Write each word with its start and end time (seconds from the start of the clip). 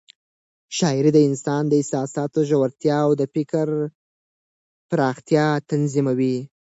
شاعري 0.77 1.11
د 1.13 1.19
انسان 1.29 1.63
د 1.67 1.73
احساساتو 1.81 2.39
ژورتیا 2.49 2.97
او 3.05 3.11
د 3.19 3.23
فکر 3.33 3.67
پراختیا 4.89 5.45
تضمینوي. 5.69 6.37